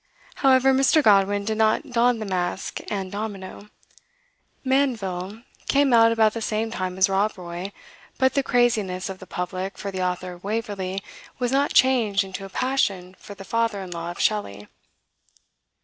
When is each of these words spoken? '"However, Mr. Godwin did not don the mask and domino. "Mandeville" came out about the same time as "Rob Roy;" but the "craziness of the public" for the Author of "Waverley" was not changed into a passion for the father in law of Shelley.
'"However, 0.41 0.73
Mr. 0.73 1.03
Godwin 1.03 1.45
did 1.45 1.59
not 1.59 1.91
don 1.91 2.17
the 2.17 2.25
mask 2.25 2.79
and 2.89 3.11
domino. 3.11 3.69
"Mandeville" 4.65 5.43
came 5.67 5.93
out 5.93 6.11
about 6.11 6.33
the 6.33 6.41
same 6.41 6.71
time 6.71 6.97
as 6.97 7.07
"Rob 7.07 7.37
Roy;" 7.37 7.71
but 8.17 8.33
the 8.33 8.41
"craziness 8.41 9.09
of 9.09 9.19
the 9.19 9.27
public" 9.27 9.77
for 9.77 9.91
the 9.91 10.01
Author 10.01 10.33
of 10.33 10.43
"Waverley" 10.43 11.03
was 11.37 11.51
not 11.51 11.73
changed 11.73 12.23
into 12.23 12.45
a 12.45 12.49
passion 12.49 13.15
for 13.19 13.35
the 13.35 13.45
father 13.45 13.79
in 13.83 13.91
law 13.91 14.09
of 14.09 14.19
Shelley. 14.19 14.67